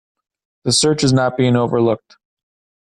The 0.63 0.71
search 0.71 1.03
is 1.03 1.13
not 1.13 1.37
being 1.37 1.55
overlooked. 1.55 2.17